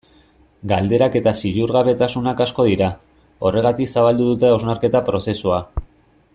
Galderak 0.69 1.17
eta 1.19 1.33
ziurgabetasunak 1.49 2.41
asko 2.47 2.67
dira, 2.69 2.89
horregatik 3.49 3.95
zabaldu 3.97 4.31
dute 4.33 4.51
hausnarketa 4.57 5.07
prozesua. 5.11 5.65